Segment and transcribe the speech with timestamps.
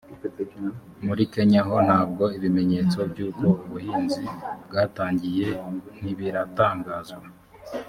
[1.05, 4.23] muri kenya ho ntabwo ibimenyetso by uko ubuhinzi
[4.67, 5.47] bwatangiye
[6.01, 7.25] ntibiratangazwa